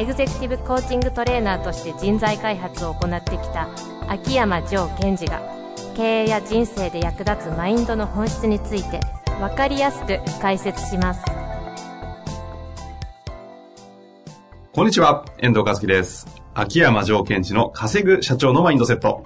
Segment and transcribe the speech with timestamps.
[0.00, 3.68] エグゼクティブコーチングトレーナーとして人材開発を行ってきた
[4.08, 5.42] 秋山城賢治が
[5.94, 8.98] 経営や人生で役立つマインドの本質について
[9.38, 11.22] 分かりやすく解説します
[14.72, 16.26] こんにちは、遠藤和樹です。
[16.54, 19.22] 秋山城賢治の稼ぐ社長のマインドセット。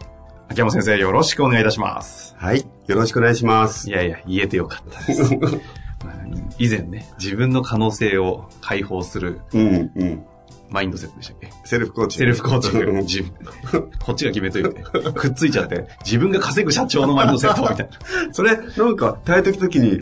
[0.48, 2.34] 秋山先生、よろしくお願いいたします。
[2.36, 2.66] はい。
[2.88, 3.88] よろしくお願いします。
[3.88, 5.36] いやいや、言えてよかったです。
[6.04, 6.14] まあ
[6.58, 10.26] 以前ね、自分の可能性を解放するうん、うん。
[10.70, 11.50] マインドセットでしたっけ？
[11.64, 12.18] セルフコーチ。
[12.18, 12.86] セルフコーチング。
[12.86, 14.70] うん自分こっちが決めといて。
[15.12, 17.88] くっついちゃって、自分が稼ぐ社長のマインドセットみたいな。
[18.32, 20.00] それ、なんか、タイトル時に、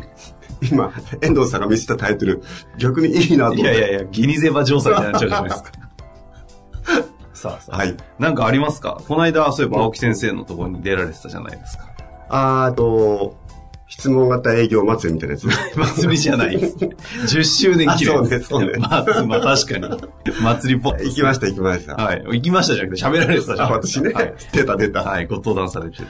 [0.71, 2.43] 今、遠藤さんが見せたタイトル、
[2.79, 3.63] 逆にいいなと思って。
[3.63, 5.71] いやいやいや、ギニゼバ上手みたいになっちゃうじゃないですか。
[7.35, 7.77] さあさあ。
[7.79, 7.97] はい。
[8.19, 9.01] なんかありますか？
[9.09, 11.89] この間、そういえば青木先生のところに出られてたじゃないですか。
[12.29, 13.37] あーと、
[13.93, 15.47] 質問型営業祭りみたいなやつ。
[15.77, 16.77] 祭りじゃないです。
[16.77, 18.15] 10周年記念。
[18.19, 20.43] あそうねそうねまあ、まあ確かに。
[20.43, 21.95] 祭りっぽい行きました、行きました。
[21.97, 22.23] はい。
[22.25, 23.73] 行きましたじゃなくて喋られてたじゃあ、ん。
[23.73, 24.35] 私ねはい。
[24.51, 25.03] 出た出た。
[25.03, 26.05] はい、ご登壇されてて。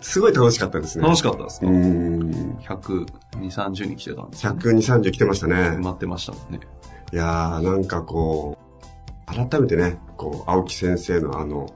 [0.00, 1.02] すごい楽しかったですね。
[1.04, 1.66] 楽しかったですか？
[1.66, 2.58] うーん。
[2.62, 3.06] ?100、
[3.40, 5.82] 2、30人来てたんですよ100、2、30来てましたね埋。
[5.82, 6.60] まってましたもんね。
[7.12, 8.56] いやー、なんかこ
[9.28, 11.66] う、改めてね、こう、青木先生のあの、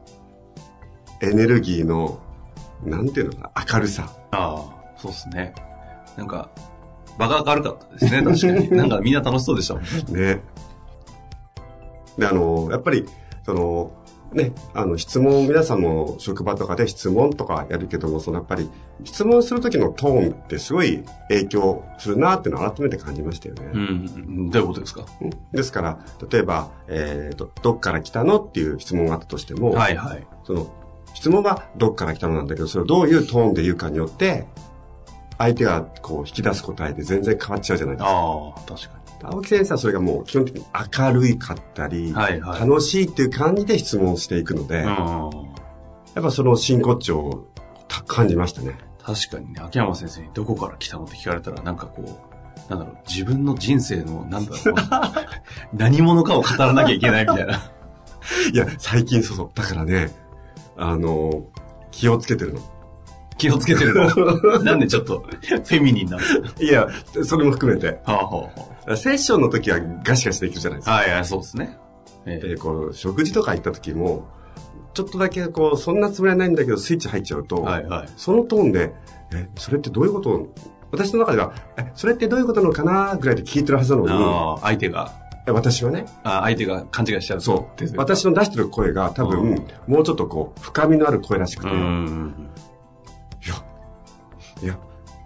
[1.20, 2.20] エネルギーの、
[2.84, 4.08] なんていうのかな、明るさ。
[4.30, 5.54] ああ、そうですね。
[6.16, 6.50] なんか、
[7.18, 8.70] 場が明るかったですね、 確かに。
[8.76, 10.34] なんかみんな楽しそうでしたもんね。
[10.34, 10.42] ね。
[12.18, 13.06] で、あの、やっぱり、
[13.44, 13.92] その、
[14.32, 18.70] ね、あの、質問、皆さんも職場とかで質問とかやるけども、そのやっぱり、
[19.02, 23.70] 質問するときのトーンってすごい影響するなっていうのを改めて感じましたよね。
[23.72, 24.50] うん。
[24.50, 25.04] どういうことですか？
[25.20, 25.98] うんですから、
[26.30, 30.24] 例えば、えっ、と、どっから来たのっていう質問があったとしても、はいはい。
[30.44, 30.68] その、
[31.14, 34.46] 質問はどっから来たのなんだけど、それをどういうトーンで言うかによって、
[35.40, 38.10] 相手がこう引き出す答えで全然変わっちゃうじゃないですか。
[38.10, 40.64] ああ、確か青木先生はそれがもう基本的に
[40.98, 44.86] 明るいかったり、はいはい楽しいっていう感じで質問していくので、に。
[44.86, 45.28] やうん。
[45.30, 45.32] っ
[46.22, 47.46] ぱその真骨頂を
[47.88, 48.76] た感じましたね。
[49.02, 54.74] 確かにね、秋山先生にどこから来たのって聞かれたら、なんかこう、なんだろう、自分の人生の、なんだろう、
[55.72, 57.54] 何者かを語らなきゃいけないみたいな。
[58.52, 59.50] いや、最近そうそう。
[59.54, 60.10] だからね、
[60.76, 61.44] あの、
[61.90, 62.60] 気をつけてるの。
[63.40, 64.60] 気をつけてるの。
[64.62, 66.48] なんでちょっと、フェミニンなんですか？
[66.60, 66.86] いや、
[67.24, 67.86] それも含めて。
[67.88, 68.50] はあは
[68.86, 70.92] あはセッションの時はガシガシできるじゃないですあ。
[70.92, 70.96] か。
[70.98, 71.78] はいはい、そうですね。
[72.26, 74.28] えで、こう、食事とか行った時も、
[74.94, 78.08] ちょっとだけこう、そんなつもりはないんだけど、スイッチ入っちゃうと、えはいはい。
[78.16, 78.92] そのトーンで、
[79.32, 80.46] え、それってどういうこと？
[80.92, 85.12] 私の中では、え、それってどういうことなのかなぐらいで聞いてるはずなのに、相手が、
[85.46, 87.40] え私はね、あ相手が勘違いしちゃう。
[87.40, 87.96] そう。
[87.96, 91.70] 私の出してる声が多分、うんもうちょっとこう、深みのある声らしくうて、
[93.44, 93.54] いや、
[94.62, 94.64] ん。
[94.64, 94.78] いや、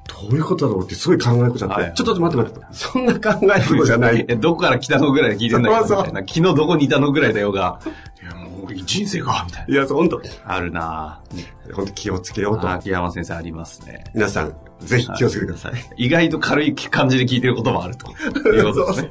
[0.06, 4.24] どういうことだろうってすごい考えこちゃって、はいちょっと待って待って、そんな考えることじゃない。
[4.28, 5.88] え、どこから来たのぐらいで聞いてんだけ？
[5.88, 5.96] ど。
[5.96, 7.80] 昨日どこにいたのぐらいだよが、
[8.22, 9.74] いや、もう俺人生が、みたいな。
[9.74, 11.74] いや、本当あるなぁ。
[11.74, 12.70] 本当気をつけようと。
[12.70, 14.04] 秋山先生ありますね。
[14.14, 15.72] 皆さん、ぜひ気をつけてください。
[15.96, 18.10] 意外と軽い感じで聞いてることもあると
[18.50, 19.10] いうことですね。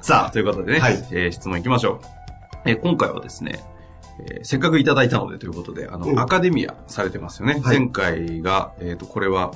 [0.00, 2.06] さあ、ということでね、はいえー質問いきましょう。
[2.66, 3.60] えー今回はですね、
[4.20, 7.54] えーせっかくいただいたのでということで、あの、うんアカデミアされてますよね。
[7.54, 9.52] はい前回が、えっ、と、これは、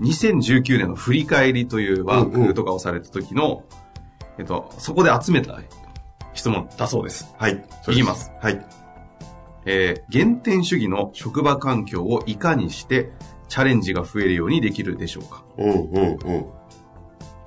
[0.00, 3.64] 2019年の振り返りというワークとかをされた時の、
[4.38, 5.58] えっと、そこで集めた
[6.32, 7.32] 質問だそうです。
[7.38, 7.64] はい。
[7.88, 8.32] いきます。
[8.40, 8.64] はい。
[9.66, 13.10] えー原点主義の職場環境をいかにして
[13.48, 16.46] チャレンジが増えるようにできるでしょうかうん、うん、うん。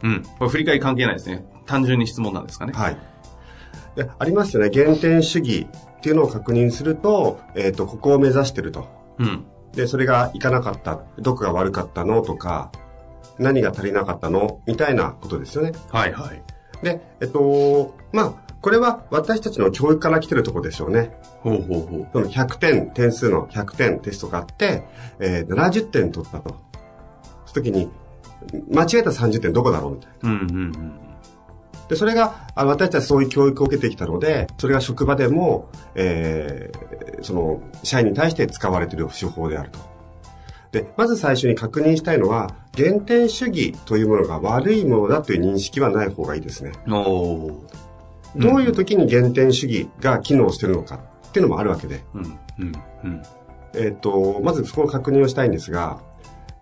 [0.03, 0.23] うん。
[0.39, 1.45] これ振り返り関係ないですね。
[1.65, 2.73] 単純に質問なんですかね。
[2.73, 2.97] はい。
[3.95, 4.71] でありますよね。
[4.73, 5.67] 原点主義
[5.97, 8.87] っていうのを確認すると、えっ、と、ここを目指してると。
[9.17, 9.45] うん。
[9.73, 11.01] で、それがいかなかった。
[11.19, 12.71] どこが悪かったのとか、
[13.39, 14.61] 何が足りなかったの？
[14.65, 15.71] みたいなことですよね。
[15.91, 16.43] はいはい。
[16.83, 21.11] で、えっと、まあ、これは私たちの教育から来てるところでしょうね。
[21.41, 22.07] ほうほうほう。
[22.11, 24.83] その100点、点数の100点テストがあって、
[25.19, 26.55] えー70点取ったと。
[27.45, 27.89] その時に、
[28.71, 29.95] 間違えた30点どこだろう？
[29.95, 30.29] みたいな。
[30.29, 31.06] うんうんうん。
[31.89, 39.79] で、それが、あ私たちそういう教育を受けてきたので、それが職場でも、えーその、社員に対して使われている手法であると。
[40.71, 46.73] で、まず最初に確認したいのは、原点主義というものが悪いものだという認識はない方がいいですね。
[48.35, 52.03] どういう時に原点主義が機能しているのかっっていうのもあるわけで。
[52.13, 52.39] うん。
[52.59, 52.71] うん。
[53.03, 53.23] うん。
[53.75, 55.99] えっ、と、まずそこの確認をしたいんですが、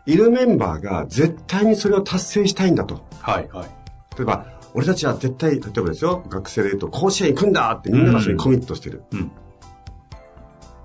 [0.06, 3.06] いるメンバーが絶対にそれを達成したいんだと。
[3.22, 3.70] はい、はい。
[4.18, 9.04] 例えば、俺たちは絶対、例えばですよ、学生で言うと、甲子園行くんだってみんながそれにコミットしてる。
[9.12, 9.32] うん。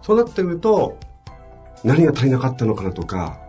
[0.00, 0.96] そうなってくると、
[1.82, 3.40] 何が足りなかったのかなとか、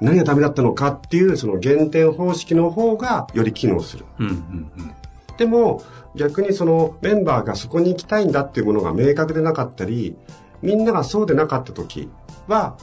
[0.00, 4.06] 何がダメだったのかっていう、その減点方式の方がより機能する。
[4.18, 4.94] うん、うん、うん。
[5.36, 5.82] でも、
[6.16, 10.16] 逆にそのメンバーがそこに行きたいんだっていうものが明確でなかったり、
[10.62, 12.08] みんながそうでなかった時
[12.48, 12.78] は、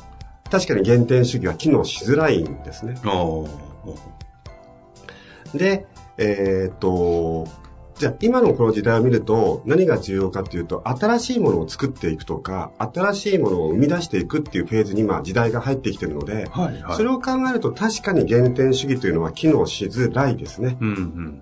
[0.52, 2.96] 確かに減点主義は機能しづらいんですね。
[5.56, 5.88] で、
[6.22, 7.48] えーっと、
[7.98, 16.96] じゃあ今のこの時代を見ると何が重要かっていうと、新しいものを作っていくとか、新しいものを生み出していくっていうフェーズに今時代が入ってきてるので、はい、はい。
[16.98, 20.78] それを考えると確かに減点主義というのは機能しづらいですね。
[20.82, 21.42] うん、うん、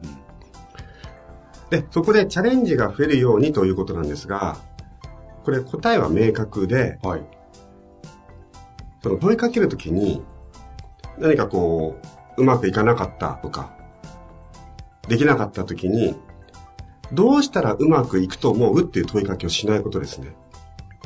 [1.71, 4.57] で、そこでチャレンジが増えるようにということなんですが、
[5.43, 6.99] これ答えは明確で。
[9.03, 10.23] その問いかけるときに、
[11.19, 11.97] 何かこ
[12.37, 13.76] う、うまくいかなかったとか、
[15.07, 16.15] できなかったときに、
[17.11, 20.35] どうしたらうまくいくと思うっていう問いかけをしないことですね。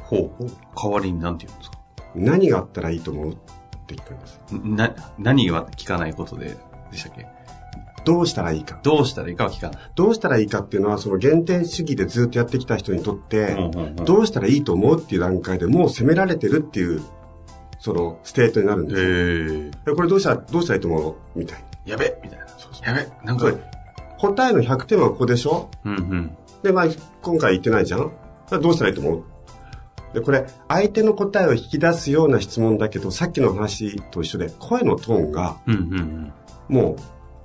[0.01, 0.51] ほうほう。
[0.75, 1.77] 代わりに何て言うんですか？
[2.15, 3.38] 何があったらいいと思うっ
[3.88, 4.42] て聞くんです。
[4.51, 6.57] な、何は聞かないことで、
[6.92, 7.27] でしたっけ？
[8.03, 8.80] どうしたらいいか。
[8.81, 9.81] どうしたらいいかは聞かない。
[9.94, 13.56] どうしたらいいかっていうのは、その減点主義でずっとやってきた人にとって、
[14.03, 17.03] どうしたらいいと思うっていう段階でもう責められてるっていう、
[17.77, 19.95] その state になるんですよ。
[19.95, 21.92] これどうしたら、どうしたらいいと思うみたいな。
[21.92, 22.45] やべみたいな。
[22.88, 23.51] やべなんか
[24.21, 25.71] 答えの100点はここでしょ？
[25.83, 26.38] うんうん。
[26.62, 26.85] で、まあ、
[27.23, 28.12] 今回言ってないじゃん？
[28.62, 29.23] どうしたらいいと思う？
[30.13, 35.57] で、これ、相手の答えを引き出すような質問だけど、さっきの話と一緒で、声のトーンが。
[36.69, 37.01] もう、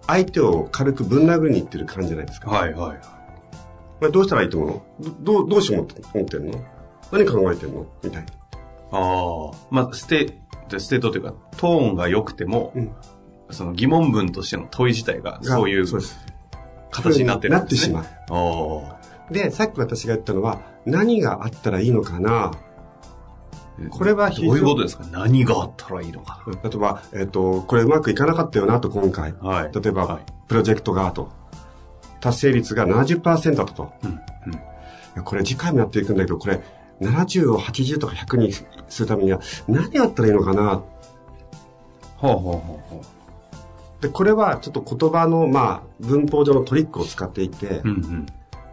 [0.07, 2.51] 相手を軽くぶん殴りにいってる感じじゃないですか。
[2.51, 2.99] はいはい。
[2.99, 5.03] これどうしたらいいと思う？
[5.03, 6.65] のどどう、どうしよう思って思ってんの？
[7.11, 7.87] 何考えてんの？
[8.03, 8.29] みたいな。
[8.93, 9.57] ああ。
[9.71, 10.39] まあ、ステ、
[10.79, 12.93] state というか、トーンが良くても、うん
[13.49, 16.19] その疑問文としての問い自体が、そういうそうです。
[17.03, 17.95] 形になってるんですね。
[17.95, 18.99] なってしまあ
[19.29, 19.33] あ。
[19.33, 22.53] で、さっき私が言ったのは、何があったらいいのかな
[23.91, 25.05] これはどういうことですか？
[25.13, 29.33] 何があったらいいのか例えば、えっ、と、これうまくいかなかったよなと、今回。
[29.35, 29.39] な。
[29.41, 29.73] はい。
[29.73, 30.23] 例えば、はい。
[30.49, 31.31] プロジェクトがと。
[32.21, 33.93] 達成率が70%だったと。
[34.03, 34.21] うん。
[35.17, 35.25] うん。
[35.25, 36.61] これ次回もやっていくんだけど、これ
[37.01, 38.65] 70を80とか100にす
[39.03, 40.83] るためには何やったらいいのかな
[42.17, 43.03] ほうほうほうほ
[44.07, 47.83] で、これはちょっと言葉の、まあ、文法上のトリックを使っていて、う。
[47.85, 48.27] うんうん。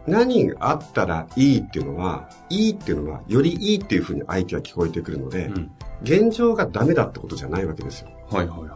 [0.06, 5.70] 何があったらいいっていうのは、いいっていうのは、よりいいっていうふうに相手は聞こえてくるので、うん。
[6.02, 8.10] 現状がダメだってことじゃないわけですよ。
[8.30, 8.70] はいはいはい。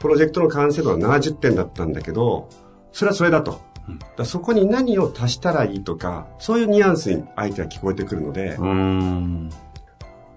[0.00, 2.48] プロジェクトの完成度は70点だったんだけど、
[2.90, 3.60] それはそれだと。
[3.88, 8.56] うんだそこに何を足したらいいとか、そういうニュアンスに相手は聞こえてくるので。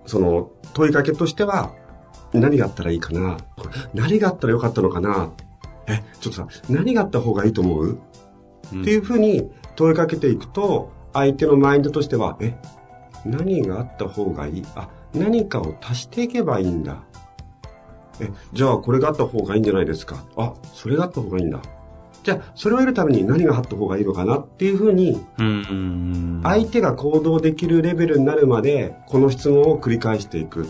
[0.06, 1.72] その問いかけとしては、
[2.38, 3.38] 何があったらいいかな？
[3.94, 5.32] 何があったらよかったのかな？
[5.88, 12.56] え、ちょっとさ、何があった方がいいと思う、っていうふうに問いかけていくと、相手のマインドとしては、え、
[13.26, 14.66] 何があった方がいい？
[14.76, 17.04] あ、何かを足していけばいいんだ。
[18.20, 20.26] え、じゃあこれがあった方がいいんじゃないですか？
[20.36, 21.62] あ、それがあった方がいいんだ。
[22.24, 24.40] じゃあ、それを得るために何があった方がいいのかな？
[24.40, 25.26] っていうふうに。
[26.44, 30.68] 相手が行動できるレベルになるまで、この質問を繰り返していく。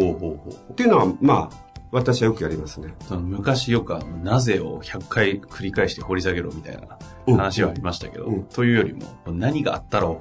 [0.00, 0.72] ほうほうほう。
[0.72, 1.56] っていうのは、まあ、
[1.92, 2.94] 私はよくやりますね。
[3.06, 10.20] その昔よくあの、なぜを100回繰り返して掘り下げろみたいな話はありましたけど、うんうんというよりも、何があったらを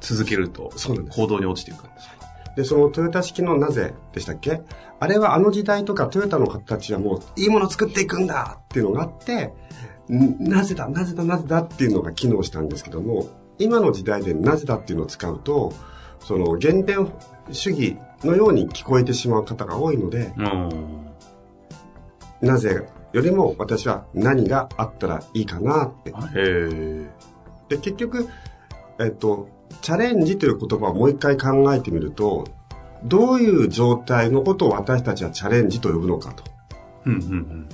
[0.00, 0.72] 続けると
[1.10, 2.08] 行動に落ちていくんです。
[2.56, 4.60] で、そのトヨタ式のなぜでしたっけ？
[5.00, 9.52] あれはあの時代とかトヨタの方たちはもういいもの作っていくんだっていうのがあって、
[10.12, 13.28] んなぜだ、なぜだ、なぜだっていうのが機能したんですけども、
[13.58, 15.72] 今の時代でなぜだっていうのを使うと、
[16.20, 17.10] その原点
[17.50, 21.06] 主義のように聞こえてしまう方が多いので、うん。
[22.40, 26.12] なぜよりも私は何があったらいいかなって。
[27.68, 28.28] で、結局、
[28.98, 29.48] えっと、
[29.82, 32.44] チャレンジという言葉をもう一回考えてみると、
[33.04, 36.44] どういう状態のことを私たちはチャレンジと呼ぶのかと。
[37.06, 37.68] うんうんうん。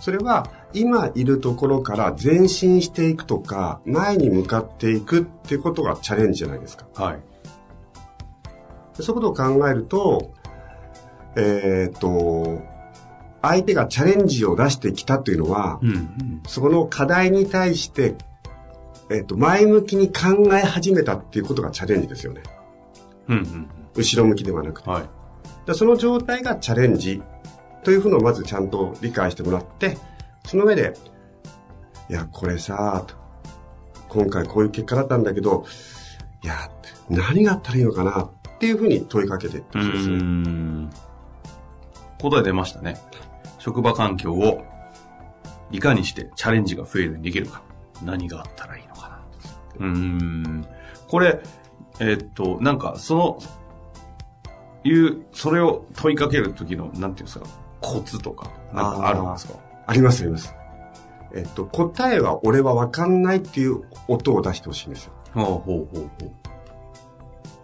[0.00, 6.86] それは、今いるところから前進していくとか、前に向かっていくっていうことがチャレンジじゃないですか。
[6.94, 7.20] はい。
[8.98, 10.32] でそういうことを考えると、
[11.36, 12.60] えーっと、
[13.40, 16.42] 相手がチャレンジを出してきたというのは、うんうん。
[16.46, 18.16] そこの課題に対して、
[19.08, 22.42] えーっと、前向きに考え始めたっていうことがチャレンジですよね。
[23.28, 24.94] うんうん後ろ向きではなくてうん。。
[24.96, 25.04] はい。
[25.66, 27.22] でその状態がチャレンジ
[27.84, 29.96] というふうのをまずちゃんと理解してもらって、
[30.44, 30.94] その上で、
[32.10, 33.14] いや、これさ、と
[34.08, 35.64] 今回こういう結果だったんだけど、
[36.42, 36.70] いや、
[37.08, 40.16] 何があったらいいのかなっていうふうに問いかけていってほしいですね。
[40.16, 40.90] ん。
[42.20, 43.00] 答え出ましたね。
[43.58, 44.64] 職場環境を
[45.70, 47.62] いかにしてチャレンジが増えるようにできるか。
[48.02, 49.20] 何があったらいいのかな。
[49.78, 50.66] うーん。
[51.06, 51.40] これ、
[52.00, 53.38] えっと、なんか、その、
[54.84, 57.46] いう、それを問いかけるときの、なんていうんですか、
[57.80, 59.54] コツとか、なんかあるんですか？
[59.86, 60.54] ありますあります。
[61.34, 65.12] えっと、答えは俺はわかんないっていう音を出してほしいんですよ。
[65.34, 66.32] ほうほうほうほう。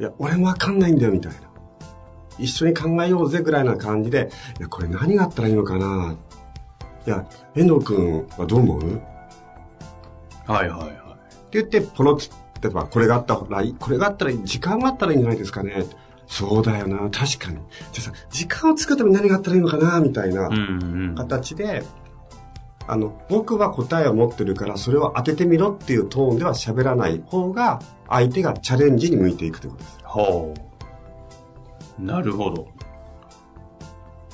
[0.01, 1.39] いや、俺もわかんないんだよみたいな。
[2.39, 6.17] 一緒に考えようぜぐらいな感じで、いや、これ何があったらいいのかな
[7.07, 8.95] いや、遠藤くんはどう思う？
[8.95, 9.03] って
[10.47, 10.95] はいはいはい。
[11.53, 15.85] 言って、ポロッつ例えば、これがあったらいい、これがあったらいい、時間があったらいいんじゃないですかね。
[16.27, 17.59] そうだよな、確かに。
[17.93, 20.59] じゃあさ、時間を作るために何があったらいいのかなみたいなうんう
[21.13, 21.15] ん。
[22.87, 29.99] あの、僕は答えを持ってるから、それを当ててみろっていうトーンでは喋らない方が、相手がチャレンジに向いていくということです。
[30.05, 30.55] ほ
[31.99, 32.03] う。
[32.03, 32.69] なるほど。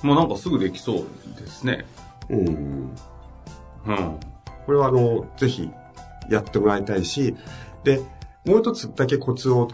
[0.03, 1.07] もうなんかすぐできそう
[1.39, 1.85] ですね。
[2.29, 2.97] うん。
[3.87, 4.19] うん。
[4.67, 5.71] これはあの、ぜひ
[6.29, 7.37] やってもらいたいし、
[7.85, 8.01] で、
[8.47, 9.69] もう一つだけコツを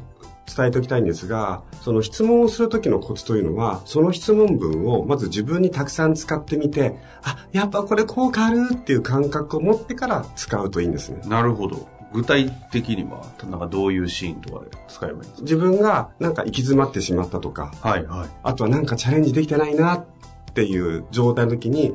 [0.47, 11.21] 伝えておきたいんですが、その質問をするときのコツというのは、その質問文をまず自分にたくさん使ってみて、あ、やっぱこれ効果あるっていう感覚を持ってから使うといいんですね。
[11.27, 11.89] なるほど。
[12.13, 18.29] 具体的には、なんかどういうシーンとかで使えばいいんです自分がなんか行き詰まってしまったとか、かはいはい。
[18.43, 20.07] あとはなんかチャレンジできてないなっ
[20.55, 21.95] ていう状態の時に、いや、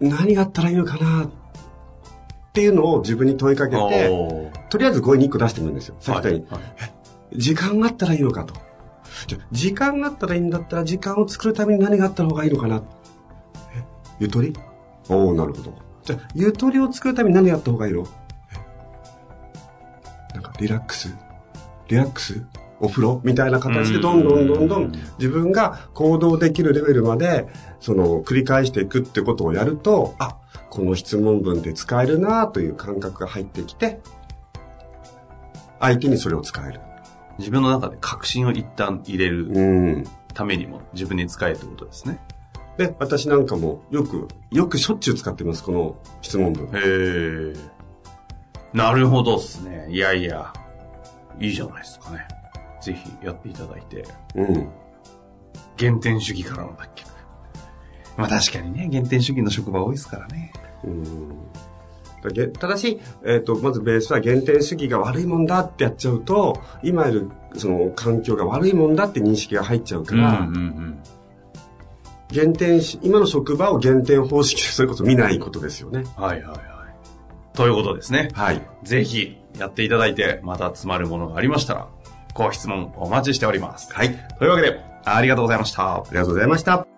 [0.00, 1.47] 何があったらいいのかなって
[2.60, 4.10] いうのを自分に問いかけて、
[4.70, 5.96] とりあえず5位に1個出してみるんですよ。
[6.00, 6.60] さっき言ったよ
[7.32, 8.54] うに、時間があったらいいのかと。
[9.26, 12.82] じゃあ時間があったらいいんだったら、時間を作るために何があった方がいいのかな。
[13.74, 13.82] え
[14.20, 14.52] ゆとり？
[15.08, 15.74] おおなるほど。
[16.04, 18.06] じゃあ、ゆとりを作るために何やった方がいいの？
[20.32, 21.14] えなんか、リラックス？
[21.88, 22.44] リラックス？
[22.80, 23.20] お風呂？
[23.24, 27.48] みたいな形でどんどんどんどん自分が行動できるレベルまで、
[27.80, 30.36] その、繰り返していくってことをやると、あ、
[30.70, 34.00] この質問文で使えるなという感覚が入ってきて、
[35.80, 36.80] 相手にそれを使える。
[37.38, 39.60] 自分の中で確信を一旦入れるう
[40.00, 40.04] ん。
[40.34, 42.20] ためにも自分に使えってことですね。
[42.76, 46.66] で、私なんかもよく、よくしょっちゅう使ってます、この質問文。
[46.66, 47.54] へえ。
[48.72, 49.88] なるほどっすね。
[49.90, 50.52] いやいや、
[51.40, 52.28] いいじゃないですかね。
[52.80, 54.04] ぜひやっていただいて。
[54.34, 54.68] うん。
[55.78, 57.07] 原点主義からの脱却。
[58.18, 60.52] まあ確かにね、原点主義の職場多いですからね。
[60.84, 62.52] うん。
[62.52, 70.98] ただし、えっ、と、まずベースは原点主義が悪いもんだってやっちゃうと、今いるその環境が悪いもんだって認識が入っちゃうから、うんうん
[72.30, 76.00] 原点し、今の職場を原点方式でそれこそ見ないことですよね。
[76.00, 76.22] うん。
[76.22, 77.56] はいはいはい。
[77.56, 78.28] ということですね。
[78.34, 78.60] はい。
[78.82, 81.88] ぜひやっていただいて、また詰まるものがありましたら、
[82.34, 83.94] ご質問お待ちしております。
[83.94, 84.14] はい。
[84.38, 85.94] というわけで、ありがとうございました。
[85.94, 86.97] ありがとうございました。